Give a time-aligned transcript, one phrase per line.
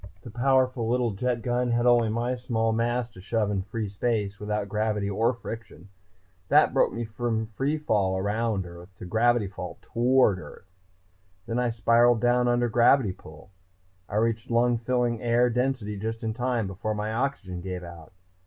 [0.23, 4.39] The powerful little jet gun had only my small mass to shove in free space,
[4.39, 5.89] without gravity or friction.
[6.49, 10.65] That broke me from free fall around Earth to gravity fall toward Earth.
[11.45, 13.51] "Then I spiraled down under gravity pull.
[14.09, 18.11] I reached lung filling air density just in time, before my oxygen gave out.